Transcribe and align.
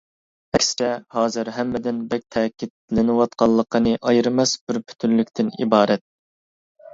ئەكسىچە، 0.57 0.87
ھازىر 1.17 1.51
ھەممىدىن 1.57 1.99
بەك 2.13 2.25
تەكىتلىنىۋاتقانلىقىنى 2.35 3.93
ئايرىماس 4.13 4.55
بىر 4.65 4.81
پۈتۈنلۈكتىن 4.89 5.55
ئىبارەت. 5.61 6.05